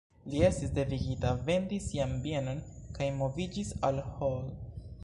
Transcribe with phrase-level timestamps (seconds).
[0.29, 2.65] Li estis devigita vendi sian bienon
[2.99, 4.43] kaj moviĝis al Hall.